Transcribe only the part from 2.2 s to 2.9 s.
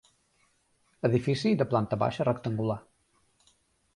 rectangular.